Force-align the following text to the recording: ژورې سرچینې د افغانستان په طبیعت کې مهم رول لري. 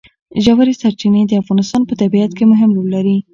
ژورې 0.43 0.73
سرچینې 0.81 1.21
د 1.27 1.31
افغانستان 1.41 1.81
په 1.85 1.93
طبیعت 2.01 2.31
کې 2.37 2.45
مهم 2.51 2.69
رول 2.75 2.87
لري. 2.95 3.17